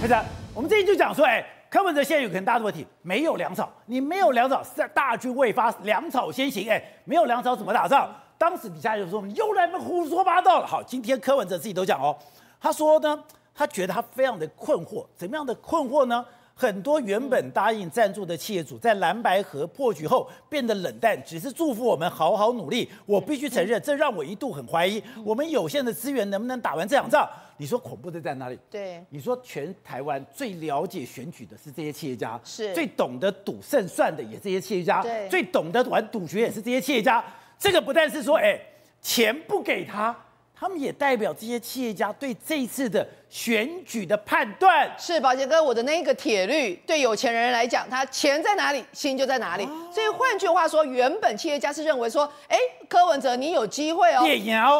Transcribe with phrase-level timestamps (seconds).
[0.00, 8.08] 是的，我们这里就讲说，哎，柯文哲现在有个很大的问题，没有粮草，你没有粮草，是大军未发，粮草先行，哎，没有粮草怎么打仗？
[8.38, 10.66] 当时底下就说，你又来胡说八道了。
[10.66, 12.16] 好，今天柯文哲自己都讲哦，
[12.60, 13.20] 他说呢，
[13.52, 16.24] 他觉得他非常的困惑，怎么样的困惑呢？
[16.54, 22.88] 很多原本答应赞助的企业主，在蓝白河破局后变得冷淡，只是祝福我们好好努力。
[23.04, 27.28] 我必须承认，这让我一度很怀疑，我们有限的资源能不能打完这场仗？
[27.58, 28.58] 你说恐怖的在哪里？
[28.70, 37.24] 对，你说全台湾最了解选举的是这些企业家，是最懂得赌胜算的也是这些企业家，对，最懂得玩赌局也是这些企业家。
[37.58, 38.60] 这个不但是说，哎，
[39.00, 40.14] 钱不给他，
[40.54, 43.06] 他们也代表这些企业家对这一次的。
[43.28, 44.90] 选举的判断。
[44.98, 49.68] 是宝杰哥，我的那个铁律对有钱人来讲，他钱在哪里，心就在哪里。
[49.92, 52.58] 所以换句话说，原本企业家是认为说，哎，
[52.88, 54.22] 柯文哲你有机会哦，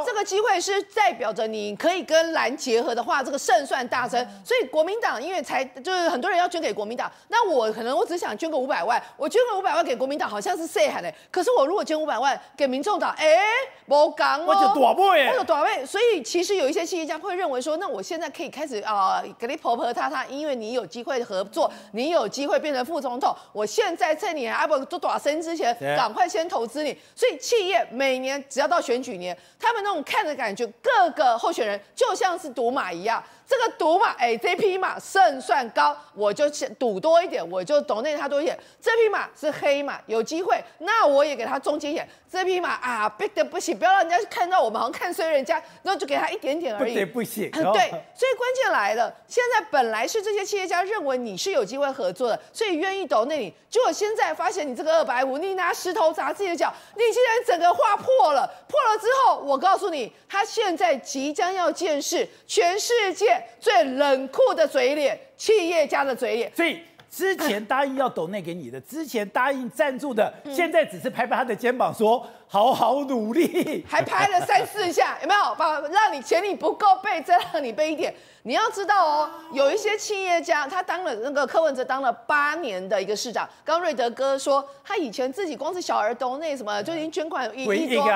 [0.06, 4.24] 这个机会是代表着你可以跟蓝结合的话，这个胜算大增。
[4.44, 13.38] 所以国民党因为才就是很多人要捐给国民党，那我可能我只想捐个五百万，我捐个五百万给国民党好像是 say 喊的，可是我如果捐五百万给民众党，哎，
[13.86, 15.84] 不刚哦，我就多倍，我就多倍。
[15.84, 18.50] 所以其实有一些企业家会认为说，那我现在可以。
[18.56, 23.36] 开始啊，给你婆婆他他，因为你有机会合作，你有机会变成副总统。
[23.52, 26.96] 我现在趁你还不做多少生之前，赶快先投资你。
[27.14, 33.22] 所以企业每年只要到选举年，他们那种看的感觉，各个候选人就像是赌马一样。
[33.48, 38.58] 这个赌马，哎，这匹马胜算高，我就赌多一点，我就 donate 他多一点。
[38.82, 42.08] 这匹马是黑马，有机会，那我也给他中间一点。
[42.28, 46.92] 这匹马啊，逼得不行，不要让人家看到我们好像看衰人家，那就给他一点点而已。
[46.92, 47.48] 不得不行。
[47.52, 63.35] 对，所以关键来了，现在本来是这些企业家认为你是有机会合作的，所以愿意 donate 你，结果现在发现你这个二百五，你拿石头砸自己的脚，你竟然整个画破了，破了之后，我告诉你，他现在即将要见识全世界。
[63.60, 66.52] 最冷酷的嘴脸，企业家的嘴脸。
[66.54, 75.54] 所以之前答应要抖内给你的， 之前答应赞助的，现在只是拍拍他的肩膀说好好努力， 还拍了三四下，有没有？
[75.56, 78.14] 把让你钱你不够背，再让你背一点。
[78.42, 83.48] 你要知道哦，有一些企业家，他当了那个柯文哲当了八年的一个市长。
[83.64, 88.08] 刚瑞德哥说，他以前自己光是小儿斗内什么就已经捐款一亿多。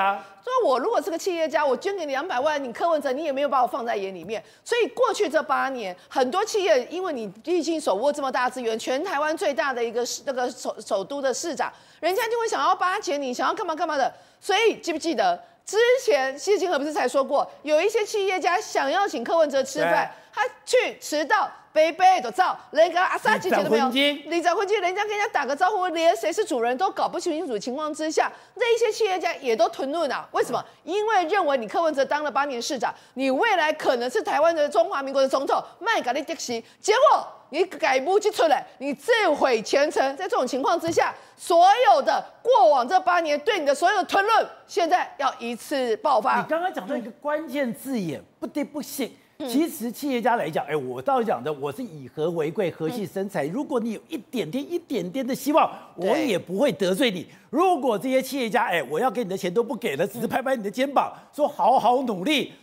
[0.43, 4.43] 说我如果是个企业家，我捐给你两百万，你柯文哲你也没有把我放在眼里面。
[4.63, 14.13] 所以过去这八年，很多企业因为你毕竟手握这么大资源，全台湾最大的一个那个首首都的市长，人家就会想要巴结你，想要干嘛干嘛的。
[14.39, 20.11] 所以记不记得之前谢金河不是才说过，有一些企业家想要请柯文哲吃饭。
[20.33, 30.27] 他去迟到，背背都照，人家阿三姐姐都没有，你找回去，人家跟人家打个招呼，连谁是主人都搞不清楚的情况之下，那一些企业家也都吞论啊。
[30.31, 30.63] 为什么？
[30.83, 36.63] 因为认为你柯文哲当了八年市长，你未来可能是台湾的中华民国的总统，麦格利迪西。
[36.79, 40.01] 结果你改不起出来，你自毁前程。
[40.17, 46.37] 在这种情况之下，所有的过往这八年对你的所有的吞论，现在要一次爆发。
[46.37, 49.17] 你刚刚讲到一个关键字眼，不得不信。
[49.47, 53.45] 其实企业家来讲，哎，我倒讲的，我是以和为贵，和气生财。
[53.47, 57.25] 如果你有一点点、一点点的希望，我也不会得罪你。
[57.49, 62.53] 如果这些企业家，哎，我要给你的钱都不给了，只是拍拍你的肩膀，说好好努力。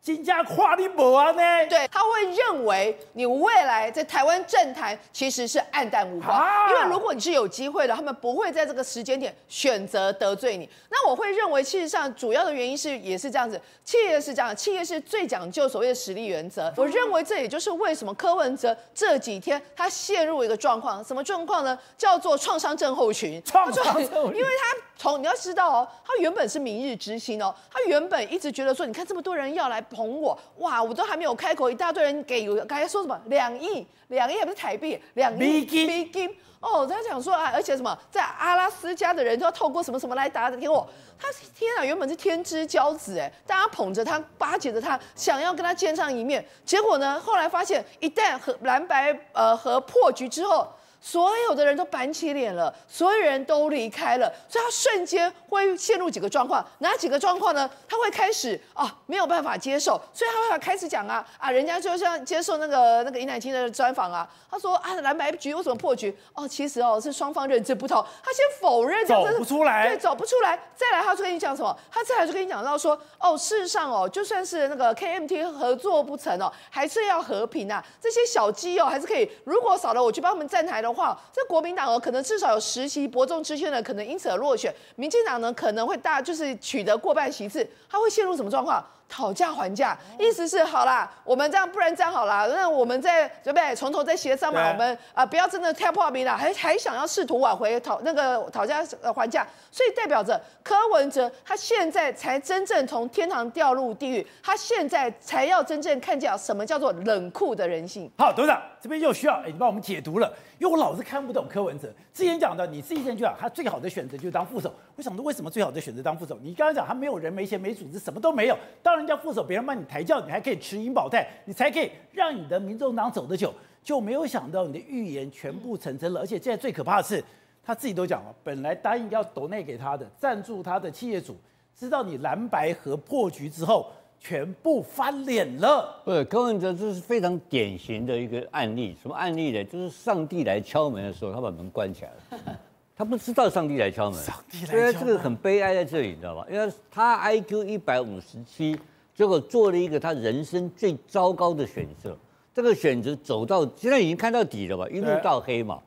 [0.00, 1.42] 金家跨你不完呢？
[1.68, 10.68] 对，他会认为你未来在台湾政坛其实是黯淡无光，因为如果你是有机会的，他们不会在这个时间点选择得罪你。
[10.88, 16.72] 那我会认为，事实上主要的原因是也是这样子，企业是这样，企业是最讲究所谓的实力原则。
[16.76, 21.78] 我认为这也就是为什么柯文哲这几天他陷入一个状况，什么状况呢？
[21.98, 23.42] 叫做创伤症候群。
[23.44, 29.84] 创伤症候群，因为他从你要知道哦，他原本是明日之星哦，他原本一直觉得说，你看这么多人要来。
[29.90, 30.82] 捧我哇！
[30.82, 36.28] 我都还没有开口，一大堆人给，刚才说什么两亿，两亿还不是台币，两亿美金
[36.60, 36.86] 哦。
[36.86, 40.88] 他讲说啊，而且什么在阿拉斯加的人都要透过什么什么来打听我。
[41.18, 46.44] 他天啊，原本是天之骄子哎，大家捧着他，巴结着他，想要跟他见上一面。
[46.64, 50.66] 结果呢，后来发现一旦和蓝白呃和破局之后。
[51.00, 57.70] 所有的人都板起脸了，所有人都离开了，所以他瞬间会陷入几个状况，哪几个状况呢？
[57.88, 66.14] 他会开始啊，没有办法接受，所以他会开始讲啊啊，人家就像接受那个那个尹乃菁的专访啊，他说啊，蓝白局为什么破局？
[66.34, 71.74] 哦，其实哦是双方认知不同，他先否认，走不出来，对，走不出来，再来他就跟你讲什么？
[71.92, 80.87] 他再来就跟你讲到说，哦，事实上哦，就算是那个 KMT 合作不成哦，还是要和平啊，这些小鸡哦还是可以，如果少了我去帮他们站台的。
[80.88, 84.74] 的话，这国民党哦，可能至少有十席伯仲之间的，可能因此而落选。
[84.96, 88.84] 民进党呢，可能会大，就是取得过半席次，他会陷入什么状况？
[89.08, 93.74] 讨价还价，意思是好啦，我们这样不然这样好啦，那我们再对不对？
[93.74, 98.84] 从头再协商嘛，我们啊、呃、不要真的太破冰了，还还想要试图挽回讨那个讨价
[99.14, 108.10] 还价，所以代表着柯文哲他现在才真正从天堂掉入地狱，他现在才要真正看见什么叫做冷酷的人性。
[108.18, 114.72] 好，董事长这边又需要哎，你帮我们解读了，因为我老是看不懂柯文哲之前讲的，你自己先讲，他最好的选择就是当副手。
[114.96, 116.36] 我想说，为什么最好的选择当副手？
[116.42, 123.52] 你刚刚讲他没有人、没钱、没组织，什么都没有，当人家副手，别人帮你抬轿，你还可以持银保泰，你才可以让你的民众党走得久。
[123.80, 127.24] 就没有想到你的预言全部成真了，而且现在最可怕的是，
[127.64, 131.34] 他自己都讲了，本来答应要抖内给他的、赞助他的企业主，
[131.74, 133.86] 知道你蓝白合破局之后，
[134.20, 136.02] 全部翻脸了。
[136.04, 138.94] 不是柯文哲，这是非常典型的一个案例。
[139.00, 139.64] 什么案例呢？
[139.64, 142.60] 就是上帝来敲门的时候，他把门关起来了，
[142.98, 144.20] 他不知道上帝来敲门。
[144.20, 146.44] 上帝来敲门，所以这个很悲哀在这里，你知道吧？
[146.50, 148.76] 因为他 IQ 一百五十七，
[149.14, 152.18] 结果做了一个他人生最糟糕的选择。
[152.52, 154.88] 这个选择走到现在已经看到底了吧？
[154.88, 155.78] 一路到黑嘛，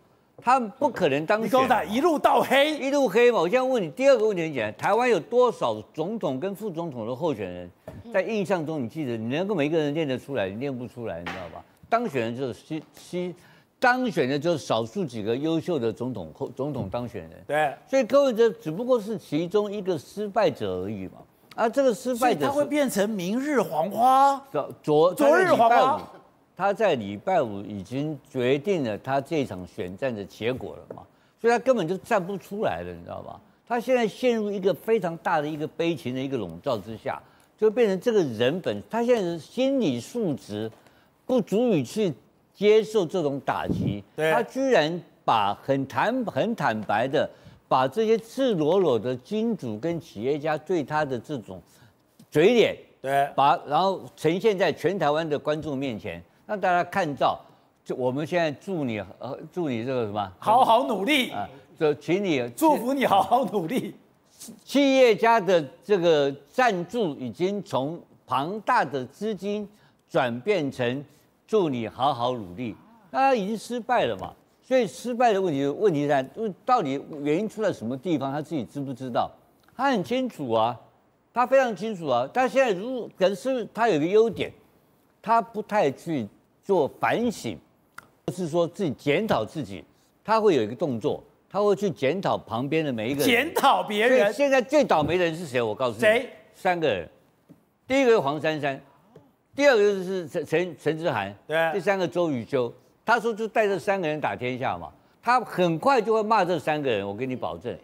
[0.42, 1.86] 他不可能当选。
[1.90, 3.40] 你一路到黑，一路黑嘛。
[3.42, 7.70] 我现在问你第二个问题很简单：台湾有多少总统跟副总统的候选人？
[8.14, 11.62] 在印象中，你记得你能够每一个人念得出来，你念不出来，你知道吧？
[11.90, 13.36] 当选人就是西西，
[13.82, 17.32] 当选的就是少数几个优秀的总统候总统当选人。
[17.48, 21.14] 对，所以柯文哲只不过是其中一个失败者而已嘛。
[21.56, 24.40] 啊，这个失败者他会变成明日黄花。
[24.84, 26.12] 昨昨日黄花。
[26.56, 31.02] 他在礼拜五已经决定了他这场选战的结果了嘛，
[31.40, 33.42] 所以他根本就站不出来了，你知道吧？
[33.68, 37.20] 他现在陷入一个非常大的一个悲情的一个笼罩之下，
[37.58, 40.70] 就变成这个人本他现在的心理素质
[41.26, 42.14] 不足以去
[42.62, 47.28] 接受这种打击，他居然把很坦很坦白的
[47.68, 51.60] 把这些赤裸裸的金主跟企业家对他的这种
[52.30, 56.22] 嘴脸，对，把然后呈现在全台湾的观众面前。
[56.46, 57.40] 让大家看到，
[57.84, 61.50] 就我们现在祝你呃，祝你这个什么，好好努力啊！
[61.80, 63.96] 就请你祝福你好好努力。
[64.64, 69.68] 企业家的这个赞助已经从庞大的资金
[70.08, 71.04] 转变成
[71.52, 72.74] 祝你好好努力，
[73.10, 74.34] 那他已经失败了嘛？
[74.64, 76.26] 所以失败的问题，问题在
[76.66, 78.32] 到底原因出在什么地方？
[78.32, 79.30] 他自己知不知道？
[79.76, 80.80] 他很清楚啊，
[81.34, 82.26] 他非常清楚啊。
[82.32, 84.50] 但现在如果可是他有个优点，
[85.22, 86.26] 他不太去。
[86.64, 87.58] 做反省，
[88.24, 89.84] 不是说自己检讨自己，
[90.24, 94.32] 他会有一个动作，他会去检讨旁边的每一个人，检讨别人。
[94.32, 95.60] 现在最倒霉的人是谁？
[95.60, 96.30] 我告诉你，谁？
[96.54, 97.10] 三个人，
[97.88, 98.80] 第一个是黄珊珊，
[99.56, 102.72] 第二个就是陈陈陈之涵，对，第三个周宇修。
[103.06, 104.90] 他说就带这三个人打天下嘛，
[105.22, 107.76] 他很快就会骂这三个人，我给你保证。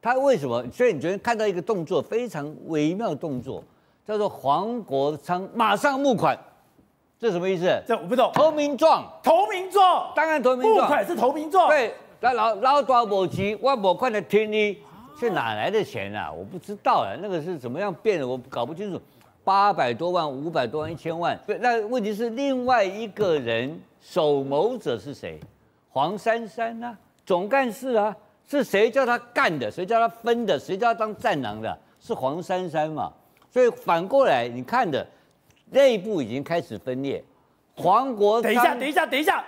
[0.00, 0.64] 他为什么？
[0.72, 3.62] 所以你昨天看到一个动作非常微妙的动作，
[4.04, 6.36] 叫做黄国昌马上募款。
[7.20, 7.80] 这什么意思？
[7.86, 8.32] 这我不懂。
[8.34, 10.74] 投名状，投名状，当然投名状。
[10.74, 11.68] 募款是投名状。
[11.68, 14.78] 对，那老老多某急，万某款的天力，
[15.20, 16.32] 是哪来的钱啊？
[16.32, 18.26] 我不知道啊，那个是怎么样变的？
[18.26, 19.00] 我搞不清楚。
[19.44, 21.38] 八百多万、五百多万、一千万。
[21.46, 25.40] 对，那问题是另外一个人首谋者是谁？
[25.90, 26.96] 黄珊珊啊，
[27.26, 28.16] 总干事啊，
[28.48, 29.70] 是谁叫他干的？
[29.70, 30.58] 谁叫他分的？
[30.58, 31.78] 谁叫他当战狼的？
[32.00, 33.12] 是黄珊珊嘛？
[33.50, 35.06] 所以反过来你看的。
[35.74, 37.24] 内部已经开始分裂，
[37.76, 39.42] 黄国，等一下，等一下，等一下，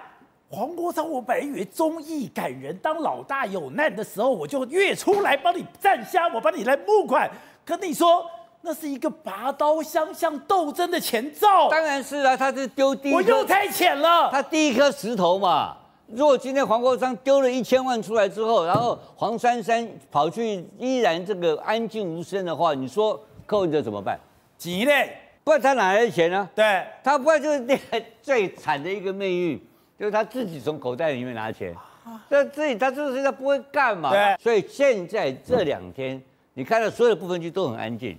[0.48, 7.30] 黄国昌，我本来以为忠义感人，当老大有难的时候，我就越出来帮你站下，我帮你来募款。
[7.62, 8.24] 可你说
[8.66, 15.76] 那是一个拔刀相向斗争的前兆，当然是啊，他是丢第一，我又太浅了，他第一颗石头嘛。
[16.06, 24.18] 如果今天黄国昌丢了一千万出来之后，然后黄珊珊跑去依然这个安静无声的话，你说柯文哲怎么办？
[24.56, 25.18] 急嘞。
[25.44, 26.48] 不然他哪来的钱呢？
[26.54, 29.62] 对，他不然就是那个最惨的一个命运，
[29.98, 31.76] 就是他自己从口袋里面拿钱，
[32.30, 34.08] 这自己他就是他不会干嘛。
[34.08, 36.18] 对，所以现在这两天，
[36.54, 38.18] 你看到所有的部分区都很安静，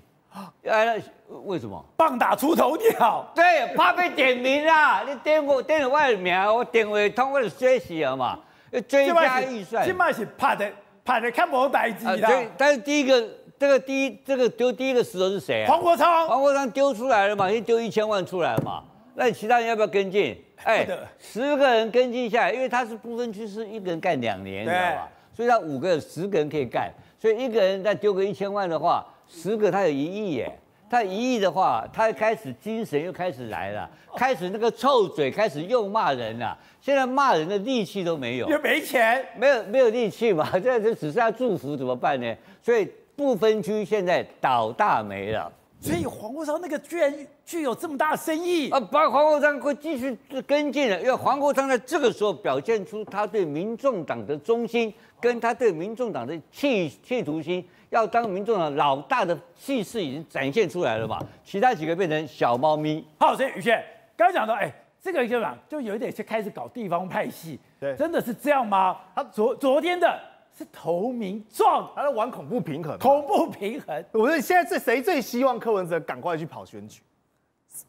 [0.65, 1.01] 哎，
[1.45, 1.83] 为什么？
[1.95, 3.25] 棒打出头鸟。
[3.33, 5.03] 对，怕被点名啦！
[5.07, 8.39] 你点我点了我的名，我点未通我就学习了嘛。
[8.87, 10.69] 追加预算，现在是怕的
[11.03, 12.45] 怕的看不代志的。
[12.57, 13.27] 但是第一个。
[13.57, 15.69] 这个第一，这个丢第一个石头是谁啊？
[15.69, 16.27] 黄国昌。
[16.27, 17.49] 黄国昌丢出来了嘛？
[17.49, 18.83] 先丢一千万出来了嘛？
[19.13, 20.37] 那你其他人要不要跟进？
[20.65, 20.85] 哎，
[21.17, 25.07] 十个人跟进下来，因为他是不分区，是一个人干两年，你知道吧？
[25.33, 30.51] 所以他五个、十个人可以干，所以一个人再丢个一千万的话，十个他有一亿耶。
[30.89, 36.57] 他一亿的话，他开始精神又开始来了，开始那个臭嘴开始又骂人了。
[36.79, 40.49] 现在骂人的力气都没有，又没钱，没有没有力气嘛？
[40.51, 42.35] 现在就只剩下祝福怎么办呢？
[42.61, 42.89] 所以。
[43.17, 45.49] 不分区现在倒大霉了，
[45.85, 47.13] 所以黄国昌那个居然
[47.45, 48.79] 具有这么大的深意啊！
[48.79, 61.19] 把黄国昌会继续跟进了，因为黄国昌在这个时候表现出他对民众党的忠心，跟他对民众党的企企图心，要当民众党老大的气势已经展现出来了嘛。
[61.43, 63.05] 其他几个变成小猫咪。
[63.19, 63.79] 好，所以宇轩
[64.17, 68.97] 刚刚讲到，哎，这个就讲就有一点就开始搞地方派系，对，真的是这样吗？
[69.13, 70.19] 他昨昨天的。
[70.57, 72.97] 是投名状，他在玩恐怖平衡。
[72.99, 77.01] 恐怖平衡，我觉得现在是谁最希望柯文哲赶快去跑选举？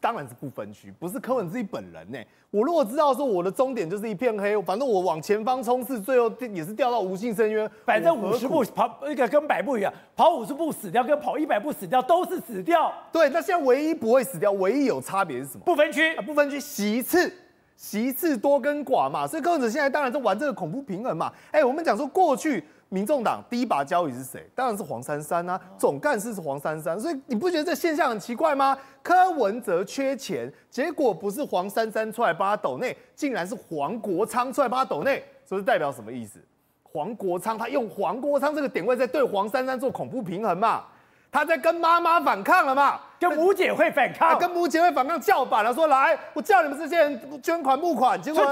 [0.01, 2.19] 当然是不分区，不是柯文哲自己本人呢。
[2.51, 7.69] 我如果知道说我的终点就是一片黑，反正我往前方冲刺，最后也是掉到无尽深渊。
[7.85, 12.93] 反正五十步跑那个跟百步一样，跑五十步死掉，跟跑一百步死掉都是死掉。
[13.13, 15.61] 对，那现在唯一不会死掉，唯一有差别是什么？
[15.63, 17.33] 不分区，啊、不分区洗一次。
[17.77, 21.31] 席次多跟寡嘛，所以柯文哲现在当然是玩这个恐怖平衡嘛。
[21.51, 24.49] 哎，我们讲说过去民众党第一把交椅是谁？
[24.55, 26.99] 当然是黄珊珊啊，总干事是黄珊珊。
[26.99, 28.75] 所以你不觉得这现象很奇怪吗？
[29.03, 36.39] 柯文哲缺钱，结果不是黄珊珊出来帮他抖内，竟然是黄国昌出来帮他抖内，所以代表什么意思？
[36.81, 40.83] 黄国昌他用黄国昌这个点位在对黄珊珊做恐怖平衡嘛？
[41.31, 42.99] 他在跟妈妈反抗了嘛？
[43.19, 48.43] 跟母姐会反抗，跟母姐会反抗叫板了，说来，我叫你们这些人捐款募款，结果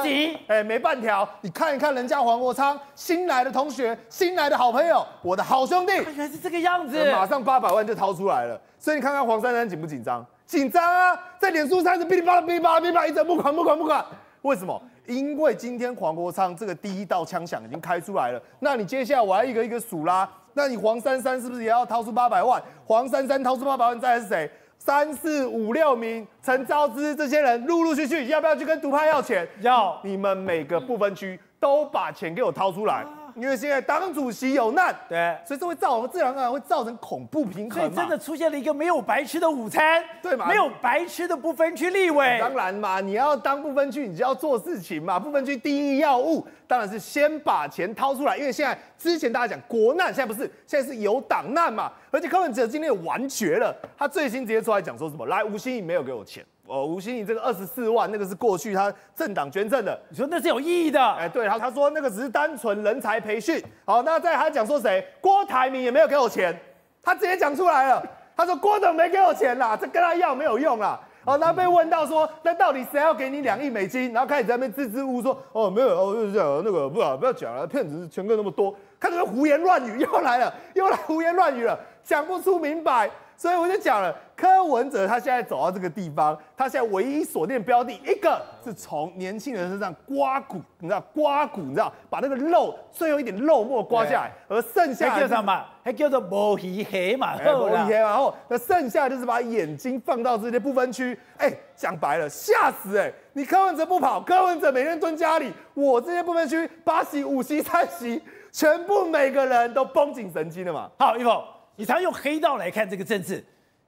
[0.47, 1.27] 哎，没半条。
[1.41, 8.59] 你看一看人家黄国昌新来的同学，新来的好朋友，我的好兄弟，原来是这个样子，马上八百万就掏出来了。
[8.79, 10.25] 所以你看看黄珊珊紧不紧张？
[10.47, 14.03] 紧张啊，在脸书上是噼里啪啦噼里啪啦噼里啪啦，一直募款募款募款。
[14.41, 14.81] 为什么？
[15.07, 20.29] 因为今天黄国昌这个第一道枪响已经开出来了，那你接下来我要一个一个数啦。
[20.53, 22.61] 那你黄珊珊是不是也要掏出八百万？
[22.85, 24.49] 黄珊珊掏出八百万，再来是谁？
[24.77, 29.47] 三四五六名，陈昭之这些人陆陆续续要不要去跟独派要钱？
[29.61, 29.99] 要。
[30.03, 33.05] 你们每个不分区都把钱给我掏出来。
[33.35, 40.47] 因为现在党主席有难，对，所以这会造成自然而然会造成恐怖平衡，所以真的出现了一个没有白吃的午餐，对嘛？
[40.47, 45.19] 没有白吃的不分区立委，当然嘛，你要当不分区，你就要做事情嘛。
[45.19, 51.91] 不分区第一要务当然是先把钱掏出来，因为现在之前大家讲国难，现在不是，现在是有党难嘛。
[52.11, 55.25] 而且柯文哲今天也完绝了，他最新直接出来讲说什么？
[55.25, 56.41] 来，吴欣盈没有给我钱。
[56.67, 60.99] 哦，吴欣盈这个二十四万，那个是过去他政党捐赠的，你说那是有意义的？
[60.99, 63.63] 哎，对，他他说那个只是单纯人才培训。
[63.85, 65.05] 好，那在他讲说谁？
[65.21, 66.57] 郭台铭也没有给我钱，
[67.03, 68.03] 他直接讲出来了，
[68.35, 70.99] 他说郭董没给我钱啦，这跟他要没有用啦。
[71.23, 74.13] 好，那被问到说，那到底谁要给你两亿美金？
[74.13, 83.09] 然后开始在那边支支吾吾说，哦，没有，哦，就是这样，那个不要不要讲了，骗子钱哥那么多，开始胡言乱语，又来了，又来胡言乱语了，讲不出明白。
[83.37, 95.65] 所以我就讲了，柯文哲他现在走到这个地方，他现在唯一锁定标的，一个是从年轻人身上刮骨，你知道刮骨，你知道把那个肉最后一点肉末刮下来，而剩下叫什么？
[95.83, 97.35] 还叫做毛皮黑嘛？
[97.43, 103.13] 摸鱼黑，然后那剩下就是把眼睛放到这些不分区，哎，讲白了吓死哎、欸！
[103.33, 108.19] 你柯文哲不跑，柯文哲每天蹲家里，我这些不分区八席、五席、三席，
[108.51, 110.89] 全部每个人都绷紧神经了嘛？
[110.97, 111.39] 好，一峰。
[111.75, 113.43] 你常用黑道来看这个政治，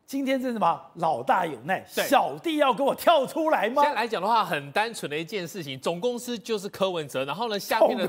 [0.06, 0.82] 今天这是什么？
[0.96, 3.82] 老大有难，小弟要给我跳出来吗？
[3.82, 8.08] 现在来讲的话，很单纯的一件事情，总公司就是柯文哲，然后呢，下面的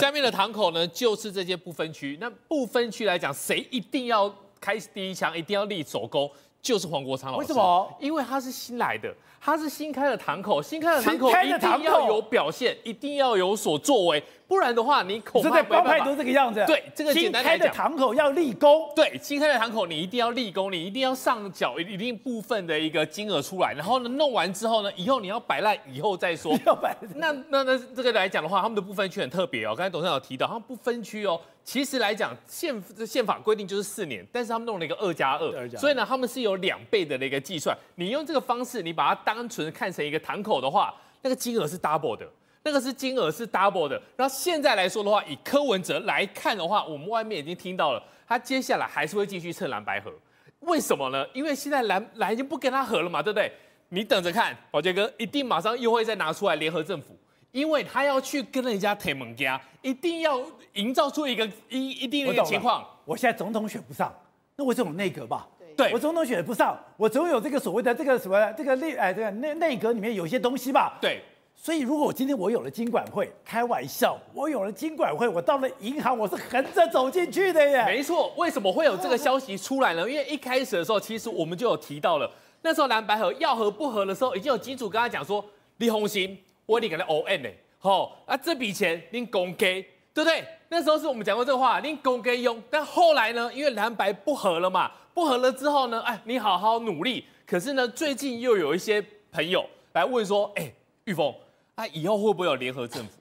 [0.00, 2.16] 下面的堂口呢就是这些不分区。
[2.20, 6.30] 那不分区来讲，谁一定要开第一枪，一定要立首功，
[6.60, 7.40] 就是黄国昌老师。
[7.40, 7.96] 为什么？
[8.00, 9.12] 因为他是新来的。
[9.44, 15.82] 他是新开的堂口，新开的堂口一定要有表现，一定要有所作为，不然的话，你恐怕没办法。
[15.82, 16.62] 帮派都这个样子。
[16.64, 18.88] 对，这个简单来讲，新开的堂口要立功。
[18.94, 26.56] 对，新开的堂口你一定要立功，你一定要上缴一定部分的一个金额出来，然后呢，弄完之后呢，以后你要摆烂，以后再说。
[26.64, 26.96] 要摆。
[27.16, 29.74] 那那那这个来讲的话，他们的不分区很特别哦。
[29.76, 37.76] 刚才董事长有提到，他们不分区哦，其实来讲宪宪法规定就是四年，但是他们弄了一个二加二，所以呢，他们是有两倍的那个计算。
[37.96, 40.18] 你用这个方式，你把它单纯看成一个。
[40.20, 42.28] 堂口的话，那个金额是 double 的，
[42.62, 44.00] 那个是金额是 double 的。
[44.16, 50.12] 然后现在来说的话，以柯文哲来看的话，我们外面已经听到了，他接下来还是会继续蹭蓝白合。
[50.60, 51.26] 为什么呢？
[51.32, 53.52] 因为现在蓝蓝已经不跟他合了嘛，对不对？
[53.88, 57.18] 你等着看，宝杰哥一定马上又会再拿出来联合政府，
[57.50, 60.40] 因为他要去跟人家谈盟家，一定要
[60.74, 62.86] 营造出一个一一定的情况。
[63.04, 64.14] 我现在总统选不上，
[64.56, 65.46] 那我这种内阁吧。
[65.76, 70.98] 对，我总统选不上，我总有这个所谓的这个什么这个内哎这个内内阁里面有一些东西吧？
[71.00, 71.20] 对，
[71.54, 77.84] 所以如果我今天我有了金管会，开玩笑，我有了金管会，我到了银行我是横着走进去的耶。
[77.84, 80.08] 没错，为什么会有这个消息出来呢？
[80.08, 82.30] 因为一开始的时候，其实我们就有提到了，
[82.62, 85.44] 那时候蓝白合要合不合的时候，已经有金主跟他讲说，
[85.78, 86.36] 李鸿兴，
[86.66, 87.48] 我得给他 O N 呢，
[87.78, 89.84] 好，啊这笔钱您公给。
[90.14, 90.44] 对不对？
[90.72, 92.60] 那时候是我们讲过这个话，你公给用。
[92.70, 97.26] 但后来呢，因为蓝白不合了嘛，不合了之后呢，哎，你好好努力。
[97.46, 99.62] 可是呢，最近又有一些朋友
[99.92, 100.72] 来问说，哎，
[101.04, 101.30] 玉峰，
[101.74, 103.20] 啊，以后会不会有联合政府？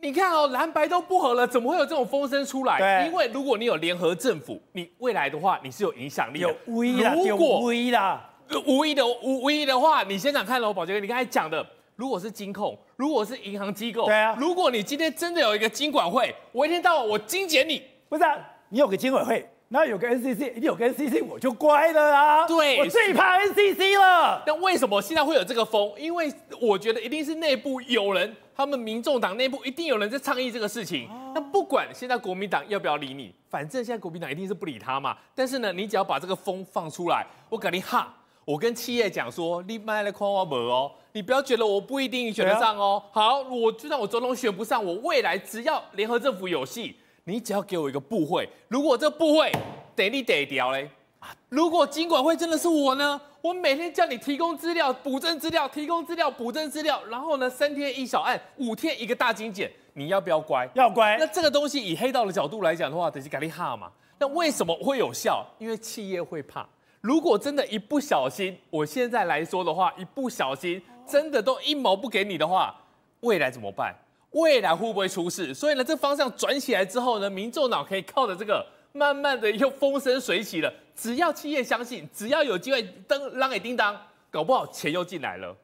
[0.00, 2.78] 你看哦，蓝白都不合了，怎么会有这种风声出来？
[2.78, 6.48] 对，因为如果你有联合政府，你未来的话，你是有影响力的。
[6.48, 8.28] 有威啦，有威啦，
[8.66, 11.64] 无意的无无意的话，你想想看喽，宝杰哥，你刚才讲的。
[11.98, 14.36] 如果是金控，如果是银行机构，对啊。
[14.38, 18.38] 如果你今天真的有一个金管会，我一天到晚我精简你，不是啊？
[18.68, 22.46] 你有个金管会，然后有个 NCC，你有个 NCC，我就乖了啦。
[22.46, 24.40] 对，我最怕 NCC 了。
[24.46, 25.92] 那为什么现在会有这个风？
[25.98, 31.08] 因为我觉得一定是内部有人，他们民众党内部一定有人在倡议这个事情。
[31.34, 35.16] 那不管现在国民党要不要理你，反正现在国民党一定是不理他嘛。
[35.34, 38.14] 但是呢，你只要把这个风放出来，我肯定哈。
[38.48, 43.02] 我跟企业讲说，你卖来夸我没哦，你不要觉得我不一定选得上哦。
[43.12, 49.52] 好，我就算我总统选不上，我未来只要联合政府有戏，你只要给我一个部会，如果这部会
[49.94, 50.88] 得你得掉嘞，
[51.50, 60.66] 如果金管会真的是我呢，我每天叫你提供资料、补正资料、提供资料、补正资料，然后呢，三天一小案，五天一个大精简，你要不要乖？
[60.72, 61.18] 要乖。
[61.20, 63.92] 那这个东西以黑道的角度来讲的话，得是咖喱哈嘛。
[64.18, 65.44] 那为什么会有效？
[65.58, 66.66] 因为企业会怕。
[67.00, 72.74] 如果真的一不小心，我现在来说的话，一不小心真的都一毛不给你的话，
[73.20, 73.94] 未来怎么办？
[74.32, 75.54] 未来会不会出事？
[75.54, 80.72] 所以呢，这方向转起来之后呢，民众脑可以靠着这个，慢慢的又风生水起了。
[80.94, 83.96] 只要企业相信，只要有机会登让给叮当，
[84.30, 85.56] 搞不好钱又进来了。